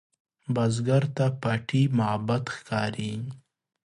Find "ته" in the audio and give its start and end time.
1.15-1.25